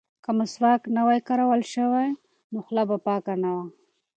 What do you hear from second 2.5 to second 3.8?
نو خوله به پاکه نه وه.